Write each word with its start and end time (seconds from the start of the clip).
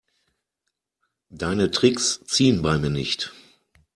Deine 1.29 1.69
Tricks 1.69 2.23
ziehen 2.25 2.63
bei 2.63 2.79
mir 2.79 2.89
nicht. 2.89 3.33